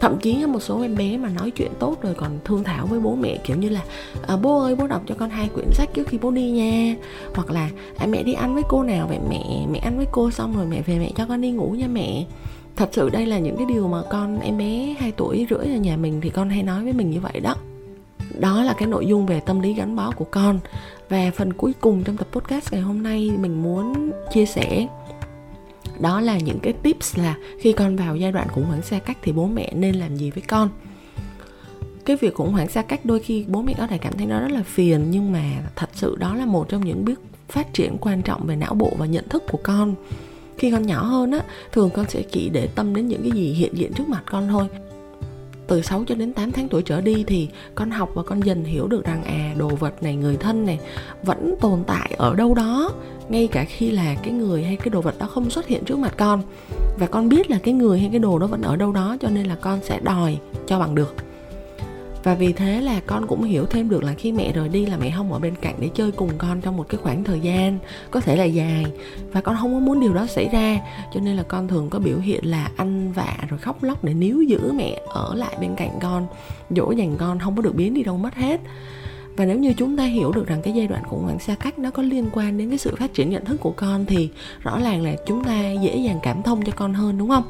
thậm 0.00 0.18
chí 0.18 0.46
một 0.46 0.60
số 0.60 0.82
em 0.82 0.96
bé 0.96 1.16
mà 1.16 1.28
nói 1.28 1.50
chuyện 1.50 1.70
tốt 1.78 2.02
rồi 2.02 2.14
còn 2.14 2.30
thương 2.44 2.64
thảo 2.64 2.86
với 2.86 3.00
bố 3.00 3.14
mẹ 3.14 3.36
kiểu 3.44 3.56
như 3.56 3.68
là 3.68 3.80
à, 4.26 4.36
bố 4.36 4.60
ơi 4.60 4.76
bố 4.76 4.86
đọc 4.86 5.02
cho 5.06 5.14
con 5.18 5.30
hai 5.30 5.48
quyển 5.48 5.68
sách 5.72 5.88
trước 5.94 6.08
khi 6.08 6.18
bố 6.18 6.30
đi 6.30 6.50
nha. 6.50 6.94
Hoặc 7.34 7.50
là 7.50 7.70
à, 7.96 8.06
mẹ 8.06 8.22
đi 8.22 8.32
ăn 8.32 8.54
với 8.54 8.62
cô 8.68 8.82
nào 8.82 9.06
vậy 9.08 9.18
mẹ? 9.28 9.66
Mẹ 9.70 9.78
ăn 9.78 9.96
với 9.96 10.06
cô 10.12 10.30
xong 10.30 10.56
rồi 10.56 10.66
mẹ 10.66 10.82
về 10.82 10.98
mẹ 10.98 11.10
cho 11.16 11.26
con 11.26 11.40
đi 11.40 11.50
ngủ 11.50 11.70
nha 11.70 11.86
mẹ. 11.88 12.24
Thật 12.76 12.88
sự 12.92 13.10
đây 13.10 13.26
là 13.26 13.38
những 13.38 13.56
cái 13.56 13.66
điều 13.66 13.88
mà 13.88 14.02
con 14.10 14.40
em 14.40 14.58
bé 14.58 14.94
2 14.98 15.12
tuổi 15.12 15.46
rưỡi 15.50 15.66
ở 15.72 15.76
nhà 15.76 15.96
mình 15.96 16.20
thì 16.20 16.30
con 16.30 16.50
hay 16.50 16.62
nói 16.62 16.84
với 16.84 16.92
mình 16.92 17.10
như 17.10 17.20
vậy 17.20 17.40
đó. 17.40 17.54
Đó 18.38 18.62
là 18.62 18.72
cái 18.72 18.88
nội 18.88 19.06
dung 19.06 19.26
về 19.26 19.40
tâm 19.40 19.60
lý 19.60 19.74
gắn 19.74 19.96
bó 19.96 20.10
của 20.10 20.24
con. 20.30 20.60
Và 21.08 21.30
phần 21.36 21.52
cuối 21.52 21.72
cùng 21.80 22.04
trong 22.04 22.16
tập 22.16 22.26
podcast 22.32 22.72
ngày 22.72 22.80
hôm 22.80 23.02
nay 23.02 23.30
mình 23.40 23.62
muốn 23.62 24.10
chia 24.32 24.46
sẻ 24.46 24.86
đó 26.00 26.20
là 26.20 26.38
những 26.38 26.58
cái 26.58 26.72
tips 26.72 27.18
là 27.18 27.34
khi 27.60 27.72
con 27.72 27.96
vào 27.96 28.16
giai 28.16 28.32
đoạn 28.32 28.48
khủng 28.48 28.64
hoảng 28.64 28.82
xa 28.82 28.98
cách 28.98 29.18
thì 29.22 29.32
bố 29.32 29.46
mẹ 29.46 29.72
nên 29.74 29.94
làm 29.94 30.16
gì 30.16 30.30
với 30.30 30.42
con? 30.42 30.68
Cái 32.04 32.16
việc 32.16 32.34
khủng 32.34 32.52
hoảng 32.52 32.68
xa 32.68 32.82
cách 32.82 33.04
đôi 33.04 33.20
khi 33.20 33.44
bố 33.48 33.62
mẹ 33.62 33.74
có 33.78 33.86
thể 33.86 33.98
cảm 33.98 34.12
thấy 34.16 34.26
nó 34.26 34.40
rất 34.40 34.50
là 34.50 34.62
phiền, 34.62 35.10
nhưng 35.10 35.32
mà 35.32 35.42
thật 35.76 35.90
sự 35.94 36.16
đó 36.16 36.34
là 36.34 36.46
một 36.46 36.68
trong 36.68 36.84
những 36.84 37.04
bước 37.04 37.20
phát 37.48 37.74
triển 37.74 37.96
quan 38.00 38.22
trọng 38.22 38.46
về 38.46 38.56
não 38.56 38.74
bộ 38.74 38.92
và 38.98 39.06
nhận 39.06 39.28
thức 39.28 39.42
của 39.50 39.58
con. 39.62 39.94
Khi 40.58 40.70
con 40.70 40.86
nhỏ 40.86 41.04
hơn 41.04 41.30
á, 41.30 41.40
thường 41.72 41.90
con 41.94 42.06
sẽ 42.08 42.22
chỉ 42.22 42.48
để 42.48 42.66
tâm 42.66 42.94
đến 42.94 43.08
những 43.08 43.22
cái 43.22 43.30
gì 43.30 43.52
hiện 43.52 43.78
diện 43.78 43.92
trước 43.92 44.08
mặt 44.08 44.22
con 44.26 44.48
thôi 44.48 44.68
từ 45.66 45.82
6 45.82 46.04
cho 46.06 46.14
đến 46.14 46.32
8 46.32 46.52
tháng 46.52 46.68
tuổi 46.68 46.82
trở 46.82 47.00
đi 47.00 47.24
thì 47.26 47.48
con 47.74 47.90
học 47.90 48.10
và 48.14 48.22
con 48.22 48.40
dần 48.40 48.64
hiểu 48.64 48.86
được 48.86 49.04
rằng 49.04 49.24
à 49.24 49.54
đồ 49.58 49.68
vật 49.68 50.02
này, 50.02 50.16
người 50.16 50.36
thân 50.36 50.66
này 50.66 50.78
vẫn 51.22 51.54
tồn 51.60 51.84
tại 51.86 52.14
ở 52.18 52.34
đâu 52.34 52.54
đó, 52.54 52.90
ngay 53.28 53.46
cả 53.46 53.64
khi 53.64 53.90
là 53.90 54.14
cái 54.22 54.32
người 54.32 54.64
hay 54.64 54.76
cái 54.76 54.88
đồ 54.88 55.00
vật 55.00 55.18
đó 55.18 55.26
không 55.26 55.50
xuất 55.50 55.66
hiện 55.66 55.84
trước 55.84 55.98
mặt 55.98 56.14
con. 56.16 56.42
Và 56.98 57.06
con 57.06 57.28
biết 57.28 57.50
là 57.50 57.58
cái 57.58 57.74
người 57.74 57.98
hay 57.98 58.08
cái 58.10 58.18
đồ 58.18 58.38
đó 58.38 58.46
vẫn 58.46 58.62
ở 58.62 58.76
đâu 58.76 58.92
đó, 58.92 59.16
cho 59.20 59.28
nên 59.28 59.46
là 59.46 59.54
con 59.54 59.80
sẽ 59.82 60.00
đòi 60.02 60.38
cho 60.66 60.78
bằng 60.78 60.94
được 60.94 61.14
và 62.24 62.34
vì 62.34 62.52
thế 62.52 62.80
là 62.80 63.00
con 63.06 63.26
cũng 63.26 63.42
hiểu 63.42 63.66
thêm 63.66 63.88
được 63.88 64.04
là 64.04 64.14
khi 64.14 64.32
mẹ 64.32 64.52
rời 64.52 64.68
đi 64.68 64.86
là 64.86 64.96
mẹ 64.96 65.10
không 65.16 65.32
ở 65.32 65.38
bên 65.38 65.54
cạnh 65.60 65.74
để 65.80 65.90
chơi 65.94 66.12
cùng 66.12 66.30
con 66.38 66.60
trong 66.60 66.76
một 66.76 66.86
cái 66.88 66.98
khoảng 67.02 67.24
thời 67.24 67.40
gian, 67.40 67.78
có 68.10 68.20
thể 68.20 68.36
là 68.36 68.44
dài. 68.44 68.84
Và 69.32 69.40
con 69.40 69.56
không 69.60 69.74
có 69.74 69.80
muốn 69.80 70.00
điều 70.00 70.14
đó 70.14 70.26
xảy 70.26 70.48
ra, 70.52 70.80
cho 71.14 71.20
nên 71.20 71.36
là 71.36 71.42
con 71.42 71.68
thường 71.68 71.90
có 71.90 71.98
biểu 71.98 72.18
hiện 72.18 72.44
là 72.46 72.70
ăn 72.76 73.12
vạ 73.12 73.36
rồi 73.48 73.58
khóc 73.58 73.82
lóc 73.82 74.04
để 74.04 74.14
níu 74.14 74.42
giữ 74.42 74.72
mẹ 74.72 75.00
ở 75.08 75.34
lại 75.34 75.56
bên 75.60 75.74
cạnh 75.76 75.90
con, 76.02 76.26
dỗ 76.70 76.90
dành 76.90 77.16
con, 77.18 77.38
không 77.38 77.56
có 77.56 77.62
được 77.62 77.74
biến 77.74 77.94
đi 77.94 78.02
đâu 78.02 78.16
mất 78.16 78.34
hết. 78.34 78.60
Và 79.36 79.44
nếu 79.44 79.58
như 79.58 79.72
chúng 79.72 79.96
ta 79.96 80.04
hiểu 80.04 80.32
được 80.32 80.46
rằng 80.46 80.62
cái 80.62 80.74
giai 80.74 80.86
đoạn 80.86 81.02
khủng 81.04 81.22
hoảng 81.22 81.38
xa 81.38 81.54
cách 81.54 81.78
nó 81.78 81.90
có 81.90 82.02
liên 82.02 82.30
quan 82.32 82.58
đến 82.58 82.68
cái 82.68 82.78
sự 82.78 82.94
phát 82.98 83.14
triển 83.14 83.30
nhận 83.30 83.44
thức 83.44 83.60
của 83.60 83.72
con 83.76 84.06
thì 84.06 84.28
rõ 84.60 84.80
ràng 84.80 85.02
là 85.02 85.14
chúng 85.26 85.44
ta 85.44 85.72
dễ 85.82 85.96
dàng 85.96 86.18
cảm 86.22 86.42
thông 86.42 86.62
cho 86.62 86.72
con 86.76 86.94
hơn, 86.94 87.18
đúng 87.18 87.28
không? 87.28 87.44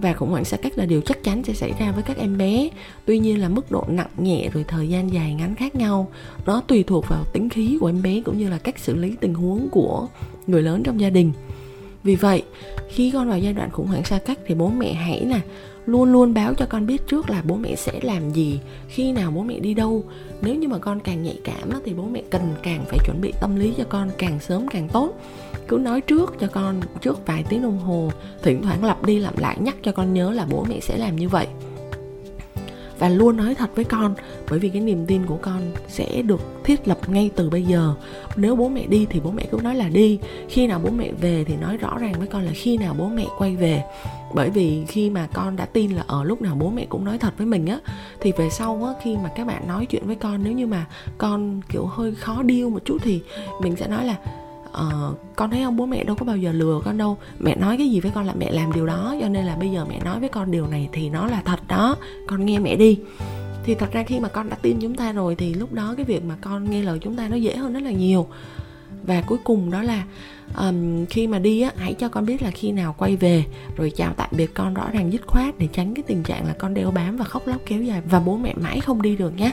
Và 0.00 0.12
khủng 0.12 0.30
hoảng 0.30 0.44
xa 0.44 0.56
cách 0.56 0.78
là 0.78 0.86
điều 0.86 1.00
chắc 1.00 1.24
chắn 1.24 1.44
sẽ 1.44 1.52
xảy 1.52 1.72
ra 1.78 1.92
với 1.92 2.02
các 2.02 2.16
em 2.16 2.38
bé. 2.38 2.68
Tuy 3.04 3.18
nhiên 3.18 3.40
là 3.40 3.48
mức 3.48 3.70
độ 3.70 3.84
nặng 3.88 4.10
nhẹ 4.16 4.48
rồi 4.52 4.64
thời 4.68 4.88
gian 4.88 5.12
dài 5.12 5.34
ngắn 5.34 5.54
khác 5.54 5.74
nhau. 5.74 6.10
Nó 6.46 6.62
tùy 6.66 6.82
thuộc 6.82 7.04
vào 7.08 7.24
tính 7.32 7.48
khí 7.48 7.78
của 7.80 7.86
em 7.86 8.02
bé 8.02 8.22
cũng 8.24 8.38
như 8.38 8.48
là 8.50 8.58
cách 8.58 8.78
xử 8.78 8.96
lý 8.96 9.14
tình 9.20 9.34
huống 9.34 9.68
của 9.70 10.06
người 10.46 10.62
lớn 10.62 10.82
trong 10.82 11.00
gia 11.00 11.10
đình. 11.10 11.32
Vì 12.04 12.14
vậy, 12.14 12.42
khi 12.88 13.10
con 13.10 13.28
vào 13.28 13.38
giai 13.38 13.52
đoạn 13.52 13.70
khủng 13.70 13.86
hoảng 13.86 14.04
xa 14.04 14.18
cách 14.18 14.38
thì 14.46 14.54
bố 14.54 14.68
mẹ 14.68 14.92
hãy 14.92 15.24
là 15.26 15.40
luôn 15.86 16.12
luôn 16.12 16.34
báo 16.34 16.54
cho 16.54 16.66
con 16.66 16.86
biết 16.86 17.06
trước 17.06 17.30
là 17.30 17.42
bố 17.46 17.56
mẹ 17.56 17.76
sẽ 17.76 18.00
làm 18.02 18.30
gì, 18.30 18.60
khi 18.88 19.12
nào 19.12 19.30
bố 19.30 19.42
mẹ 19.42 19.58
đi 19.58 19.74
đâu. 19.74 20.04
Nếu 20.42 20.54
như 20.54 20.68
mà 20.68 20.78
con 20.78 21.00
càng 21.00 21.22
nhạy 21.22 21.38
cảm 21.44 21.70
thì 21.84 21.94
bố 21.94 22.02
mẹ 22.02 22.22
cần 22.30 22.42
càng 22.62 22.84
phải 22.88 22.98
chuẩn 23.04 23.20
bị 23.20 23.32
tâm 23.40 23.56
lý 23.56 23.74
cho 23.78 23.84
con 23.88 24.10
càng 24.18 24.40
sớm 24.40 24.68
càng 24.68 24.88
tốt. 24.88 25.20
Cứ 25.68 25.76
nói 25.76 26.00
trước 26.00 26.34
cho 26.40 26.46
con 26.46 26.80
trước 27.00 27.26
vài 27.26 27.44
tiếng 27.48 27.62
đồng 27.62 27.78
hồ, 27.78 28.10
thỉnh 28.42 28.62
thoảng 28.62 28.84
lặp 28.84 29.06
đi 29.06 29.18
lặp 29.18 29.38
lại 29.38 29.56
nhắc 29.60 29.76
cho 29.82 29.92
con 29.92 30.14
nhớ 30.14 30.30
là 30.30 30.46
bố 30.50 30.66
mẹ 30.68 30.80
sẽ 30.80 30.96
làm 30.96 31.16
như 31.16 31.28
vậy 31.28 31.46
và 33.04 33.10
luôn 33.10 33.36
nói 33.36 33.54
thật 33.54 33.70
với 33.76 33.84
con, 33.84 34.14
bởi 34.50 34.58
vì 34.58 34.68
cái 34.68 34.82
niềm 34.82 35.06
tin 35.06 35.26
của 35.26 35.36
con 35.42 35.60
sẽ 35.88 36.22
được 36.22 36.40
thiết 36.64 36.88
lập 36.88 36.98
ngay 37.08 37.30
từ 37.36 37.50
bây 37.50 37.62
giờ. 37.62 37.94
Nếu 38.36 38.56
bố 38.56 38.68
mẹ 38.68 38.86
đi 38.86 39.06
thì 39.10 39.20
bố 39.20 39.30
mẹ 39.30 39.46
cứ 39.50 39.58
nói 39.62 39.74
là 39.74 39.88
đi, 39.88 40.18
khi 40.48 40.66
nào 40.66 40.80
bố 40.84 40.90
mẹ 40.90 41.12
về 41.20 41.44
thì 41.44 41.56
nói 41.56 41.76
rõ 41.76 41.98
ràng 41.98 42.14
với 42.18 42.26
con 42.26 42.42
là 42.42 42.52
khi 42.54 42.76
nào 42.76 42.94
bố 42.98 43.08
mẹ 43.08 43.26
quay 43.38 43.56
về. 43.56 43.82
Bởi 44.34 44.50
vì 44.50 44.84
khi 44.88 45.10
mà 45.10 45.28
con 45.34 45.56
đã 45.56 45.64
tin 45.64 45.90
là 45.90 46.04
ở 46.06 46.24
lúc 46.24 46.42
nào 46.42 46.54
bố 46.54 46.70
mẹ 46.70 46.86
cũng 46.88 47.04
nói 47.04 47.18
thật 47.18 47.34
với 47.38 47.46
mình 47.46 47.66
á, 47.66 47.78
thì 48.20 48.32
về 48.32 48.50
sau 48.50 48.84
á, 48.84 48.92
khi 49.02 49.16
mà 49.16 49.30
các 49.36 49.46
bạn 49.46 49.68
nói 49.68 49.86
chuyện 49.86 50.06
với 50.06 50.16
con, 50.16 50.44
nếu 50.44 50.52
như 50.52 50.66
mà 50.66 50.86
con, 51.18 51.60
kiểu, 51.68 51.86
hơi 51.86 52.14
khó 52.14 52.42
điêu 52.42 52.70
một 52.70 52.84
chút 52.84 52.98
thì 53.02 53.20
mình 53.60 53.76
sẽ 53.76 53.88
nói 53.88 54.04
là 54.04 54.16
uh, 54.80 55.18
con 55.36 55.50
thấy 55.50 55.62
không 55.64 55.76
bố 55.76 55.86
mẹ 55.86 56.04
đâu 56.04 56.16
có 56.16 56.26
bao 56.26 56.36
giờ 56.36 56.52
lừa 56.52 56.80
con 56.84 56.98
đâu. 56.98 57.18
Mẹ 57.38 57.56
nói 57.56 57.76
cái 57.78 57.90
gì 57.90 58.00
với 58.00 58.10
con 58.14 58.26
là 58.26 58.34
mẹ 58.38 58.52
làm 58.52 58.72
điều 58.72 58.86
đó 58.86 59.16
cho 59.20 59.28
nên 59.28 59.44
là 59.44 59.56
bây 59.56 59.70
giờ 59.70 59.84
mẹ 59.88 60.00
nói 60.04 60.20
với 60.20 60.28
con 60.28 60.50
điều 60.50 60.66
này 60.66 60.88
thì 60.92 61.10
nó 61.10 61.26
là 61.26 61.42
thật 61.44 61.68
đó. 61.68 61.96
Con 62.26 62.46
nghe 62.46 62.58
mẹ 62.58 62.76
đi. 62.76 62.98
Thì 63.64 63.74
thật 63.74 63.92
ra 63.92 64.02
khi 64.02 64.20
mà 64.20 64.28
con 64.28 64.50
đã 64.50 64.56
tin 64.62 64.78
chúng 64.80 64.94
ta 64.94 65.12
rồi 65.12 65.34
thì 65.34 65.54
lúc 65.54 65.72
đó 65.72 65.94
cái 65.96 66.04
việc 66.04 66.24
mà 66.24 66.36
con 66.40 66.70
nghe 66.70 66.82
lời 66.82 66.98
chúng 67.02 67.16
ta 67.16 67.28
nó 67.28 67.36
dễ 67.36 67.56
hơn 67.56 67.72
rất 67.72 67.82
là 67.82 67.90
nhiều. 67.90 68.26
Và 69.06 69.22
cuối 69.26 69.38
cùng 69.44 69.70
đó 69.70 69.82
là 69.82 70.04
um, 70.58 71.06
khi 71.06 71.26
mà 71.26 71.38
đi 71.38 71.60
á 71.60 71.70
hãy 71.76 71.94
cho 71.94 72.08
con 72.08 72.26
biết 72.26 72.42
là 72.42 72.50
khi 72.50 72.72
nào 72.72 72.94
quay 72.98 73.16
về 73.16 73.44
rồi 73.76 73.92
chào 73.96 74.12
tạm 74.16 74.28
biệt 74.32 74.54
con 74.54 74.74
rõ 74.74 74.90
ràng 74.92 75.12
dứt 75.12 75.26
khoát 75.26 75.58
để 75.58 75.68
tránh 75.72 75.94
cái 75.94 76.02
tình 76.06 76.22
trạng 76.22 76.46
là 76.46 76.54
con 76.58 76.74
đeo 76.74 76.90
bám 76.90 77.16
và 77.16 77.24
khóc 77.24 77.46
lóc 77.46 77.60
kéo 77.66 77.82
dài. 77.82 78.02
Và 78.10 78.20
bố 78.20 78.36
mẹ 78.36 78.54
mãi 78.56 78.80
không 78.80 79.02
đi 79.02 79.16
được 79.16 79.36
nhé 79.36 79.52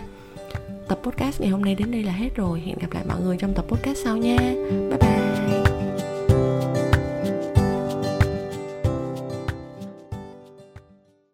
tập 0.92 1.00
podcast 1.04 1.42
ngày 1.42 1.50
hôm 1.50 1.62
nay 1.62 1.76
đến 1.76 1.92
đây 1.92 2.04
là 2.04 2.12
hết 2.12 2.30
rồi. 2.36 2.60
Hẹn 2.66 2.78
gặp 2.80 2.92
lại 2.92 3.04
mọi 3.08 3.22
người 3.22 3.38
trong 3.38 3.54
tập 3.54 3.66
podcast 3.68 3.98
sau 4.04 4.18
nha. 4.18 4.38
Bye 4.90 4.98
bye. 5.02 5.21